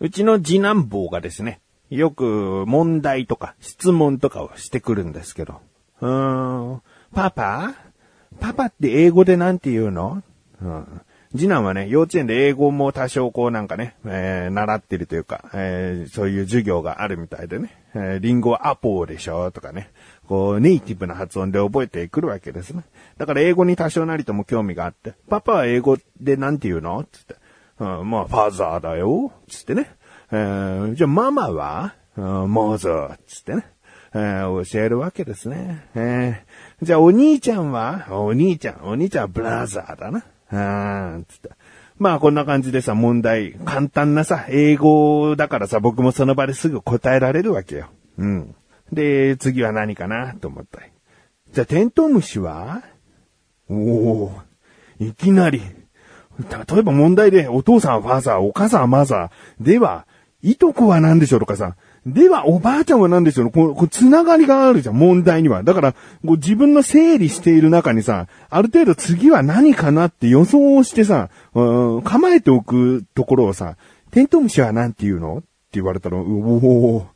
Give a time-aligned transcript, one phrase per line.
[0.00, 1.60] うちの次男坊がですね、
[1.90, 5.60] よく問題とか質問とかをしてくるんですけど、
[6.00, 6.82] うーん、
[7.12, 7.74] パパ？
[8.40, 10.22] パパって英語でなんて言うの？
[10.62, 11.00] うん。
[11.32, 19.90] 次男はね、幼稚園で英語も多少こうなんかね、えー習ってるというか、えーそういう授業があるみたいでね、えーリンゴはアポーでしょとかね、
[20.26, 22.84] こうネイティブな発音で覚えてくるわけですね。
[23.16, 27.04] だから英語に多少なりとも興味があって、パパは英語でなんて言うの？
[27.10, 27.34] つって。
[27.80, 29.30] うん、まあ、ファザーだよ。
[29.48, 29.90] つってね。
[30.30, 31.94] えーじゃあママは？
[32.16, 33.18] うんモーザー。
[33.26, 33.66] つってね。
[34.14, 35.86] えー教えるわけですね。
[35.94, 38.06] えーじゃあお兄ちゃんは？
[38.10, 40.24] お兄ちゃん、お兄ちゃんはブラザーだな。
[40.50, 41.50] うん、つって。
[41.98, 47.88] まあこんな感じでさ、問題、簡単なさ、英語だからさ、僕もその場ですぐ答えられるわけよ。
[48.18, 48.54] うん。
[48.92, 50.92] で、次は何かなと思ったり。
[51.52, 52.82] じゃあテントウムシは？
[53.68, 54.32] おお
[55.00, 55.60] いきなり。
[56.38, 59.64] 例えば問題で、お父さんはファーザー、お母さんはマザー。
[59.64, 60.06] では、
[60.42, 61.74] いとこは何でしょうとかさ。
[62.06, 65.62] では、おばあちゃんは何でしょうこう、こう、つながりがあるじゃん、問題には。
[65.62, 73.76] だから、こう自分の整理している中にさ、ある程度次は何かなって予想をしてさ、うん構えておくところをさ、
[74.10, 75.38] テントウムシは何て言うの？
[75.38, 77.06] って言われたら、うお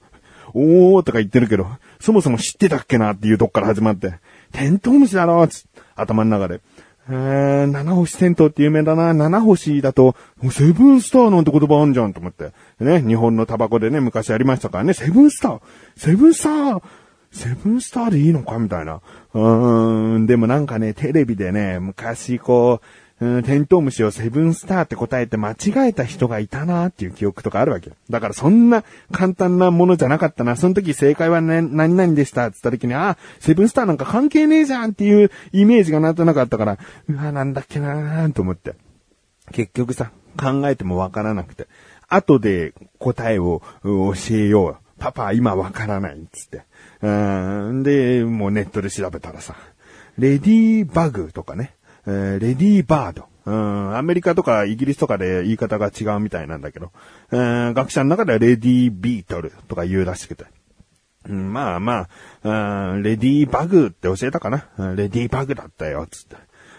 [0.55, 1.67] ー、おとか言ってるけど、
[2.01, 4.15] そもそも知ってたっけなっていうとこから始まって、
[4.53, 5.65] テントウムシだろつ
[5.95, 6.61] 頭の中で。
[7.09, 9.13] えー、七星テントって有名だな。
[9.13, 10.15] 七星だと、
[10.51, 12.53] セブンスターなんて言葉あんじゃんと思って。
[12.79, 15.61] ね、日本のタバコでね、昔ありましたからね、セブンスター
[15.97, 16.83] セブンスター
[17.33, 18.59] セブンスターでいいのか？
[18.59, 19.01] みたいな。
[19.33, 22.87] うーん、でもなんかね、テレビでね、昔こう、
[23.23, 25.55] うん、テントウムシをセブンスターって答えて間違
[25.89, 27.95] えた人がいたなっていう記憶とかあるわけよ。
[28.11, 30.57] だからそんな簡単なものじゃなかったな。
[30.57, 38.75] その時正解はね、何々でしたって言った時に、あ、セブンスターなんか関係ねえじゃんっていうイメージがなんとなかったから、うわ、なんだっけなーと思って。
[39.53, 41.69] 結局さ、考えてもわからなくて、
[42.09, 44.77] 後で答えを教えよう。
[44.99, 46.65] パパ、今わからないっつって。
[47.03, 49.55] うん、で、もうネットで調べたらさ、
[50.19, 51.77] レディーバグとかね、
[52.07, 53.29] えーレディーバード。
[53.45, 56.93] うん、アメリカとかイギリスとかで言い方が違うみたいなんだけど、
[57.33, 60.45] うん、学者の中ではレディービートルとか言うらしくて。
[61.29, 62.09] うん、まあま
[62.43, 66.37] あ、レディーバグって教えたかなレディーバグだったよ、つって。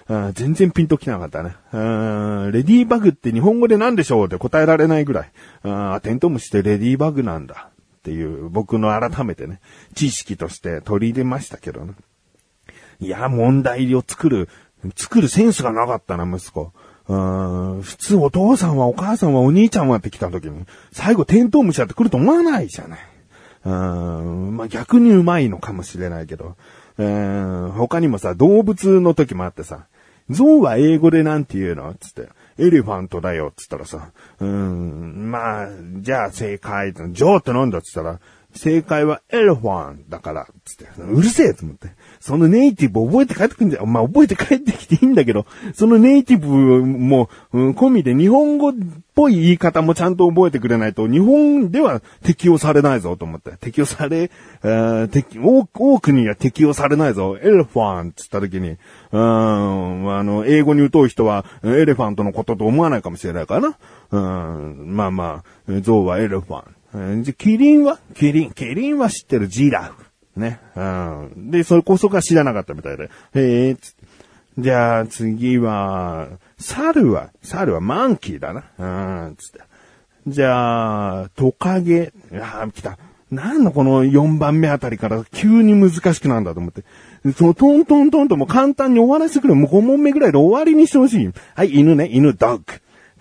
[0.10, 1.56] うん全然ピンときなかったね。
[1.72, 5.32] うんレディーバグって日本語で何でしょうって答えられないぐらい。
[5.64, 7.70] うんテントウムシってレディーバグなんだ。
[8.00, 9.62] っていう、僕の改めてね、
[9.96, 11.94] 知識として取り入れましたけどね。
[13.00, 14.50] いや、問題を作る、
[14.96, 16.72] 作るセンスがなかったな、息子。
[17.08, 23.00] うーん普通お父さんはお母さんはお兄ちゃんはって来た時に、最後テントウムシだって来ると思わないじゃない。
[23.66, 26.56] うんまあ、逆にうまいのかもしれないけど、
[26.98, 29.86] うーん他にもさ、動物の時もあってさ、
[30.30, 31.94] 象は英語でなんて言うの？
[31.96, 32.30] つって。
[32.60, 35.68] エレファントだよ、つったらさ、うーん、まあ、
[36.02, 38.20] じゃあ正解、ジョーってなんだっつったら、
[38.56, 41.90] 正解はエレファンだから、つって、うるせえと思って。
[42.20, 43.86] そのネイティブ覚えて帰ってくるんだよ。
[43.86, 46.48] まあ、覚えて帰ってきていいんだけど、そのネイティブ
[46.86, 48.74] も、うん、込みで日本語っ
[49.16, 53.58] ぽい言い方もちゃんと覚えてくれないと、日本では適用されないぞと思って。
[53.60, 54.32] 適用され、
[54.64, 57.38] えー適多多くには適用されないぞ。
[57.42, 58.78] エレファンって言った時に、
[59.12, 63.78] うん、あの、英語に疎い人は、エレファントのことと思わないかもしれないからな。
[64.12, 66.73] うん、まあまあ、象はエレファン。
[67.24, 68.00] じゃ、キリンは？
[68.16, 68.52] キリン。
[68.52, 69.48] キリンは知ってる。
[69.48, 70.40] ジラフ。
[70.40, 70.60] ね。
[70.76, 71.52] うん。
[71.52, 73.10] で、それこそが知らなかったみたいで。
[73.36, 73.96] へえ、つ。
[74.58, 76.28] じゃあ次は、
[76.60, 78.64] 猿は、猿はマンキーだな。
[78.78, 79.62] うん、つって。
[80.28, 82.14] じゃあ、トカゲ？
[82.40, 82.98] ああ、来た。
[83.32, 86.84] なんのこの4番目あたりから急に難しくなんだと思って。
[87.36, 89.56] そのトントントンとも簡単に終わらせてくれ。
[89.56, 91.32] もう5問目ぐらいで終わりにしてほしい。
[91.56, 92.64] はい、犬ね、犬、ドッグ。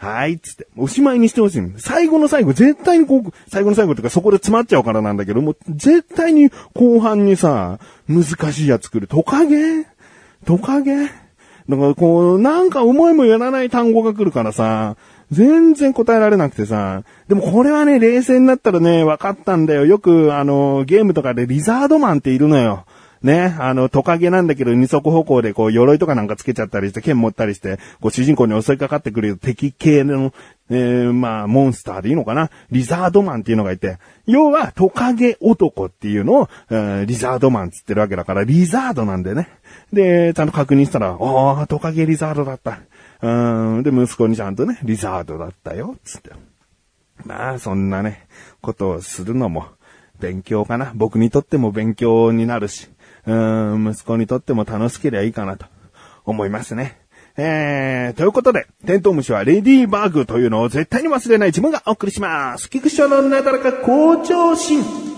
[0.02, 0.66] はい、つって。
[0.76, 1.62] おしまいにしてほしい。
[1.78, 7.78] 最後の最後、絶対にこう、最後の最後とかそこで詰まっちゃうからなんだけど、もう絶対に後半にさ、
[8.08, 9.06] 難しいやつ作る。
[9.06, 9.86] トカゲ？
[10.44, 11.06] トカゲ？
[11.68, 14.96] だからこう、なんか思いもよらない単語が来るからさ、
[15.30, 17.04] 全然答えられなくてさ。
[17.28, 19.86] でもこれはね、冷静になったらね、分かったんだよ。
[19.86, 22.86] よく、あの、ゲームとかでリザードマンっているのよ。
[23.22, 30.32] ね、あの、トカゲなんだけど二足歩行でこう、鎧とかなんかつけちゃったりして、剣持ったりして、こう、主人公に襲いかかってくる敵系の、
[30.70, 32.50] えー、まあ、モンスターでいいのかな？
[32.70, 39.48] リザードマンっていうのがいて、要は、トカゲ男っていうのを、えーリザードマンつってるわけだから、リザードなんでね。
[39.92, 42.80] で、ちゃんと確認したら、ああ、トカゲリザードだった。
[43.20, 46.30] うん、で、息子にちゃんとね、リザードだったよ、つって。
[47.24, 48.26] まあ、そんなね、
[48.60, 49.66] ことをするのも、
[50.18, 50.92] 勉強かな。
[50.94, 52.88] 僕にとっても勉強になるし、
[53.26, 53.34] う
[53.78, 55.66] ん、息子にとっても楽しければいいかなと
[56.24, 56.98] 思いますね。
[57.36, 62.68] えー、ということで、テントウムシはレディーバーグというのを絶対に忘れない自分がお送りします。
[62.68, 65.11] 菊池のなだらか好調心。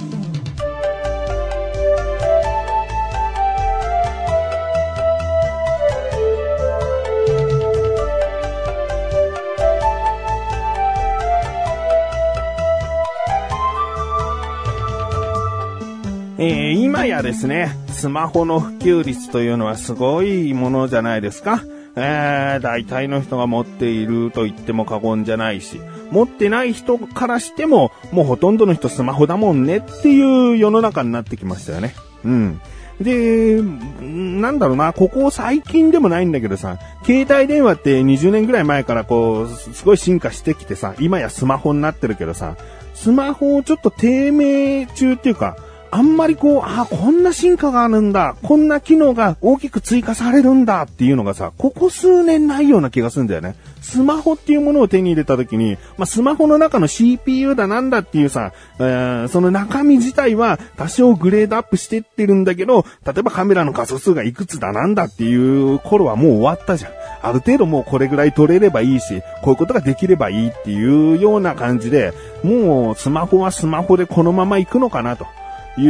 [17.04, 21.62] 今やですね、スマホの普及率というのはすごいものじゃないですか。
[21.96, 31.94] えー、大体の人が持っていると言っても過言じゃないし、持ってない人からしても、もうほとんどの人スマホだもんねっていう世の中になってきましたよね。
[32.24, 32.60] うん。
[32.98, 33.60] で、
[34.00, 42.56] なんだろうな、ここ最近でもないんだけどさ、携帯電話って20年ぐらい前からこう、すごい進化してきてさ、今やスマホになってるけどさ、
[42.94, 45.58] スマホをちょっと低迷中っていうか、
[45.94, 53.54] あんまりこう、あ、こんな進化があるんだ、こんな機能が大きく追加されるんだっていうのがさ、ここ数年ないような気がするんだよね。
[53.80, 66.92] スマホっていうものを手に入れた時に、まあ、スマホの中の CPU だなんだっていうさ、えー、その中身自体は多少グレードアップしてってるんだけど、例えばカメラの画素数がいくつだなんだっていう頃はもう終わったじゃん。
[67.22, 72.12] ある程度もうこれぐらい撮れればいいし、こういうことができればいいっていうような感じで、
[72.42, 75.28] もうスマホはスマホでこのまま行くのかなと。
[75.78, 75.86] い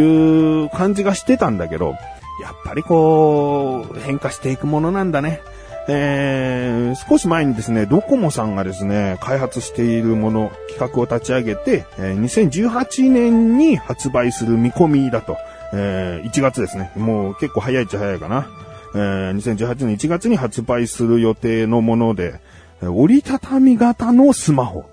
[0.65, 1.95] う感じがしてたんだけど、
[2.43, 5.41] やっぱりこう、変化していくものなんだね。
[5.87, 15.37] えー、少し前にですね、ドコモさんがですね、開発しているもの、企画を立ち上げて、え、2018年に発売する見込みだと。
[15.75, 16.93] えー、1月ですね。
[16.97, 18.47] もう結構早いっちゃ早いかな。
[18.95, 22.41] えー、2018年1月に発売する予定のもので、
[22.81, 24.85] 折りたたみ型のスマホ。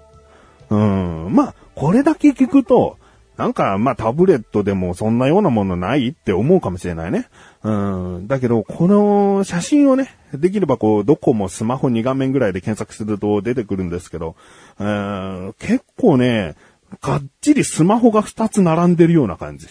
[0.69, 2.97] うん、まあ、これだけ聞くと、
[3.41, 7.27] なんか、まあ、タブレットでもそんなようなものないって思うかもしれないね。
[7.63, 7.71] う
[8.19, 8.27] ん。
[8.27, 14.35] だけど、この写真をね、できればこう、どこもスマホ2画面ぐらいで検索すると出てくるんですけど、
[14.77, 16.53] うん、結構ね、
[17.01, 19.67] がっちりスマホが2つ並んでるような感じ。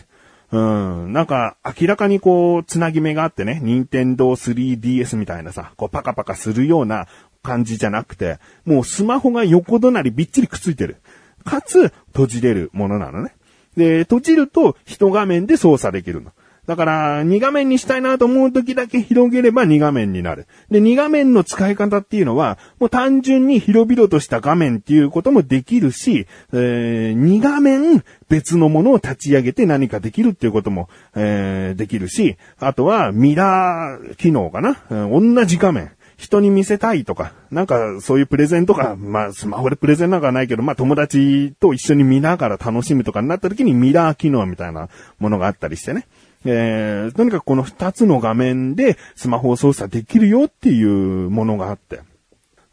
[0.50, 1.12] うん。
[1.12, 7.06] なんか、明らかにこう、つなぎ目があってね、任天堂 3DS みたいなさ、こう、パカパカするような
[7.44, 10.96] 感じじゃなくて、もうスマホが横隣びっちりくっついてる。
[11.44, 13.32] かつ、閉じれるものなのね。
[13.76, 16.32] で、閉じると一画面で操作できるの。
[16.66, 20.46] だから、2画面にしたいなと思う時だけ広げれば2画面になる。
[20.70, 35.90] で、2画面の使い方っていうのは、もう単純に広々とした画面っていうこともできるし、えー、2画面別のものを立ち上げて何かできるっていうことも、えー、できるし、あとはミラー機能かな、うん、同じ画面。
[36.20, 46.06] 人に見せたいとか、なんかそういうプレゼンとか、まあスマホでプレゼンなんかないけど、まあ友達と一緒に見ながら楽しむとかになった時にミラー機能みたいなものがあったりしてね。
[46.44, 52.00] えー、とにかくこの二つの画面でスマホを操作できるよっていうものがあって。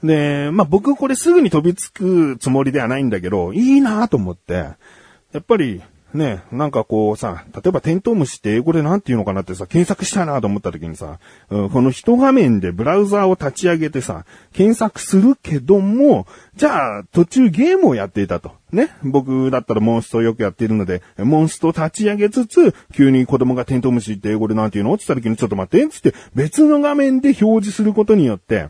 [0.03, 4.75] で、まあ僕これすぐに飛びつくつもりではないんだけど、いいなと思って、や
[5.39, 5.81] っぱり
[6.17, 11.19] ね、なんかこうさ、例えばテントウムシって英語でなんて言うのかなってさ、検索したいなと思った時にさ、
[11.49, 16.25] うん、この一画面でブラウザーを立ち上げてさ、検索するけども、
[16.55, 18.51] じゃあ途中ゲームをやっていたと。
[18.71, 18.89] ね。
[19.03, 24.95] 僕だったらモンストをよくやっているので、モンストを立ち上げつつ、急に子供がテントウムシって英語でなんて言うの？
[24.95, 28.69] って言った時にちょっと待って、つって別の画面で表示することによって、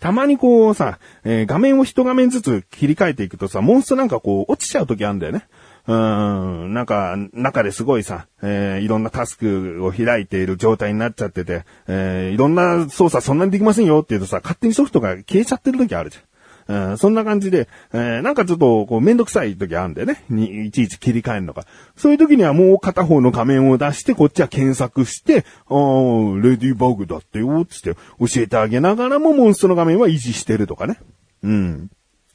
[0.00, 5.48] たまにこうさ、えー、画面を一画面ずつ切り替えていくとさ、モンストなんかこう落ちちゃう時あるんだよね。
[5.88, 16.90] うん、なんか、中ですごいさ、えー、いろんなタスクを開いている状態になっちゃってて、えー、いろんな操作そんなにできませんよって言うとさ、勝手にソフトが消えちゃってる時あるじゃん。
[16.90, 20.22] うん、そんな感じで、えー、なんかちょっと、こう、めんどくさい時あるんだよね。
[20.28, 21.64] に、いちいち切り替えるのが。
[21.96, 31.00] そういう時にはもう片方の画面を出して、こっちは検索して、あー、レディーバグだってよ、つって教えてあげながらもモンストの画面は維持してるとかね。
[31.42, 31.90] うん。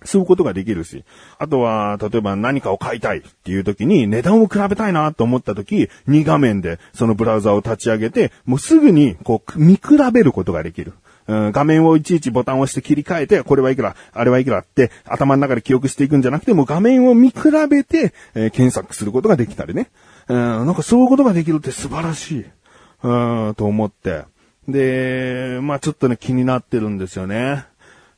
[0.05, 1.03] そういうことができるし。
[1.37, 9.81] あとは、例えば何かを買いたいっていう時に値段を比べたいなと思った時、2画面でそのブラウザを立ち上げて、もうすぐにこう見比
[10.11, 10.93] べることができる。
[11.27, 17.35] うん、画面をいちいちボタンを押して切り替えて、これはいくら、あれはいくらって頭の中で記憶していくんじゃなくて、もう画面を見比
[17.69, 19.89] べて、えー、検索することができたりね。
[20.27, 22.45] うん、なんかそういうことができるって素晴らしい。
[23.03, 24.23] うん、と思って。
[24.67, 27.65] で、まあちょっとね気になってるんですよね。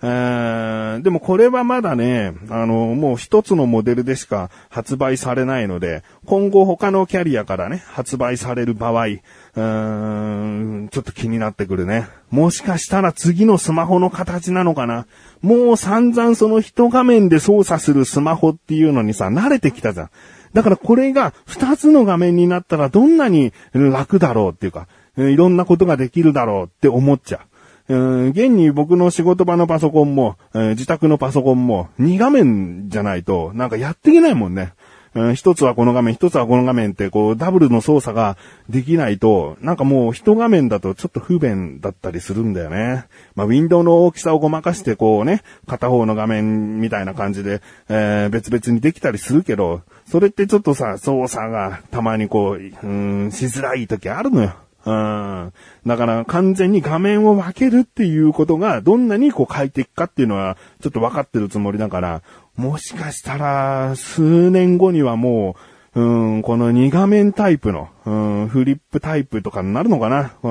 [0.07, 12.07] えー、でもこれはまだね、あの、もう一つのモデルでしか発売されないので、今後他のキャリアからね、発売される場合、うーん、ちょっと気になってくるね。
[12.29, 15.07] もしかしたら次のスマホの形なのかな。
[15.41, 20.09] もう散々その一画面で操作するスマホっていうのにさ、慣れてきたじゃん。
[20.53, 27.54] だからこれが二つの画面になったらどんなに楽だろうっていうか、いろんなことができるだろうって思っちゃう。
[27.87, 34.73] うん、現に僕の仕事場のパソコンも、えー自宅のパソコンも、2画面じゃないと、なんかやっていけないもんね。
[35.15, 38.37] うん一つはこの画面、一つはこの画面って、こう、ダブルの操作が
[38.69, 43.05] できないと、なんかもう一画面だとちょっと不便だったりするんだよね。
[43.33, 52.91] まあ、ウィンドウの大きさをごまかして、こうね、片方の画面みたいな感じで、えー別々にできたりするけど、それってちょっとさ、操作がたまにこう、う
[53.27, 54.55] ん、しづらい時あるのよ。
[54.85, 55.53] うん。
[55.85, 62.21] だから完全に画面を分けるっていうことがどんなにこう快適かっていうのはちょっと分かってるつもりだから、
[62.55, 65.55] もしかしたら数年後にはも
[65.95, 70.33] う、うん、この2画面タイプの、うん、フリップタイプとかになるのかな。
[70.43, 70.49] う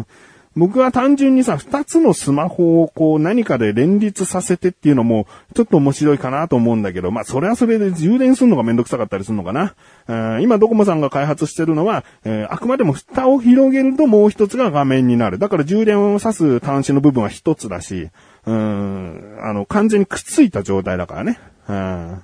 [0.00, 0.06] ん。
[0.56, 9.74] 僕は単純にさ、二つのスマホをこう何かで連立させてっていうのもちょっと面白いかなと思うんだけど、まあそれはそれで充電するのがめんどくさかったりするのかな。
[10.08, 15.38] うん今ドコモさんが開発してるのは、えーあくまでも蓋を広げるともう一つが画面になる。
[15.38, 18.08] だから充電を挿す端子の部分は一つだし、
[18.46, 21.38] うん、あの完全にくっついた状態だからね。
[21.68, 22.22] うん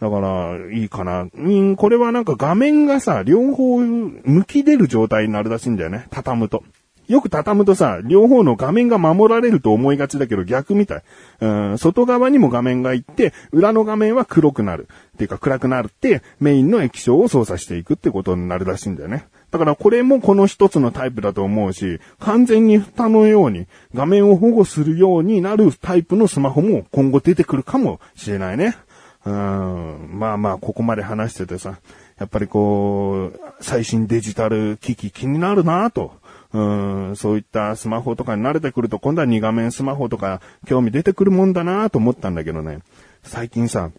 [0.00, 1.28] だから、いいかな。
[1.34, 6.06] うん、これはなんか画面がさ、両方向き出る状態になるらしいんだよね。
[6.10, 6.62] 畳むと。
[7.08, 11.02] よく畳むとさ、両方の画面が守られると思いがちだけど逆みたい。
[11.40, 14.88] うん、外側にも画面が行って、裏の画面は黒くなる。
[15.14, 19.26] っていうか暗くなるって、メインの液晶を操作していくってことになるらしいんだよね。
[19.50, 28.76] だからこれもこの一つのタイプだと思うし、完全に蓋のように画面を保護するようになるタイプのスマホも今後出てくるかもしれないね。
[29.24, 31.78] うん、まあまあ、ここまで話しててさ、
[32.18, 36.12] やっぱりこう、最新デジタル機器気になるなと。
[36.54, 42.78] うん、そういったスマホとかに慣れてくると、今度は2画面スマホとか興味出てくるもんだなと思ったんだけどね。
[43.24, 43.90] 最近さ、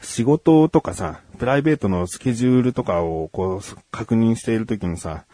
[0.00, 5.24] 仕事とかさ、プライベートのスケジュールとかをこう、確認しているときにさ、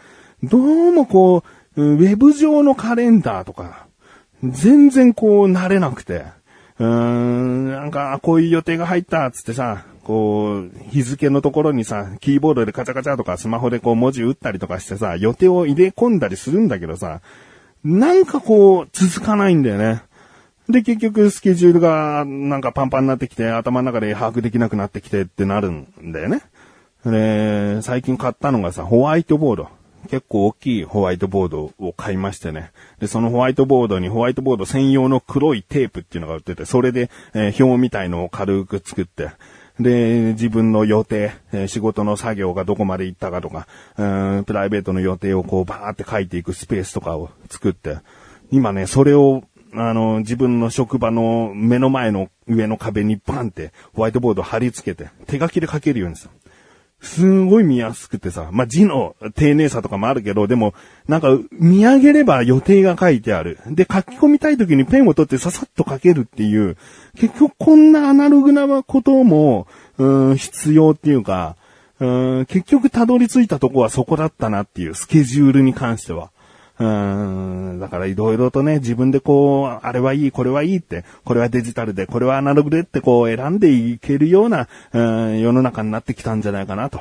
[0.43, 1.45] どうもこ
[1.77, 3.87] う、ウェブ上のカレンダーとか、
[4.43, 6.25] 全然こう慣れなくて、
[6.81, 17.21] うーん、なんか、こういう予定が入ったっつってさ、こう、日付のところにさ、キーボードでカチャカチャとかスマホでこう文字打ったりとかしてさ、予定を入れ込んだりするんだけどさ、
[17.85, 20.03] なんかこう、続かないんだよね。
[20.71, 26.41] で、結局スケジュールがなんかパンパンになってきて、頭の中で把握できなくなってきてってなるんだよね。
[27.05, 29.69] で、最近買ったのがさ、ホワイトボード。
[30.09, 32.71] 結構大きいホワイトボードを買いましてね。
[32.99, 39.31] で、そのホワイトボードにホワイトボード専用の黒いテープっていうのが売ってて、それで、えー表みたいのを軽く作って、
[39.79, 43.67] で、自分の予定、えー仕事の作業がどこまで行ったかとか、
[43.99, 44.05] う
[44.41, 47.99] んプライベートの予定をこうバーって書いていくスペースとかを作って、
[48.51, 56.31] 今ね、それを、あの、自分の職場の目の前の上の壁にバンってホワイトボード貼り付けて、手書きで書けるようにする。
[57.01, 60.75] すんごい見やすくてさ、まあ、字の丁寧さとかもあるけど、でも、
[61.09, 63.59] なんか、見上げれば予定が書いてある。
[63.67, 66.77] で、書き込みたい時にペンを取ってささっと書けるっていう、
[67.17, 69.67] 結局こんなアナログなことも、
[69.97, 71.57] うん、必要っていうか、
[72.01, 76.31] うん、結局たどり着いたとこはそこだったなっていう、スケジュールに関しては。
[76.81, 76.85] う
[77.75, 87.01] ん、だからいろいろとね、自分でこう、あれはいい、これはいいって、これはデジタルで、これはアナログでってこう選んでいけるような、うん、世の中になってきたんじゃないかなと。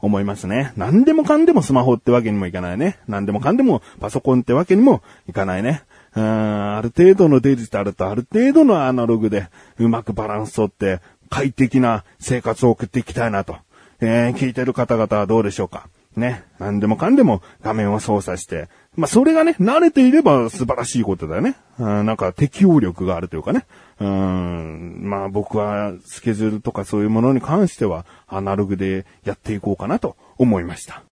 [0.00, 0.72] 思いますね。
[0.76, 2.98] 何でもかんでもスマホってわけにもいかないね。
[3.08, 5.82] 何でもかんでもパソコンってわけにもいかないね。
[6.14, 13.56] うんある程度のデジタルとある程度のアナログでうまくバランス取って快適な生活を送っていきたいなと。
[14.00, 16.44] えー聞いてる方々はどうでしょうかね。
[16.58, 18.68] 何でもかんでも画面を操作して。
[18.98, 21.54] まあ、それがね、慣れていれば素晴らしいことだよね。
[21.78, 23.64] うんなんか適応力があるというかね。
[24.00, 31.04] うん、まあ僕はスケジュールとかそういうものに関してはアナログでやっていこうかなと思いました。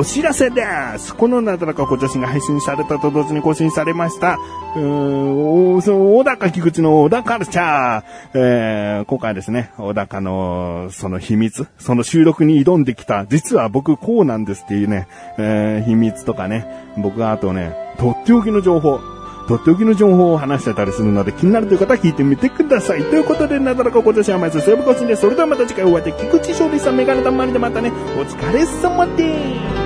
[0.00, 0.62] お知らせで
[0.96, 4.38] すこのなだらか小女子が配信されたと同時に更新されました。
[4.74, 8.04] うーん、おそう小高菊池の小高カルチャー。
[8.32, 16.66] えー、今回ですね、小高のその秘密、その収録に挑んできた、実は僕こうなんですっていうね、えー、秘密とかね、
[16.96, 19.00] 僕があとね、とっておきの情報、
[19.48, 23.02] とっておきの情報を話してたりするので気になるという方は聞いてみてください。
[23.02, 25.20] ということで、なだらか今年は毎週セーブ更新です。
[25.20, 29.79] それではまた次回お会いで、菊池勝利さんメガネたまりでまたね、お疲れ様です。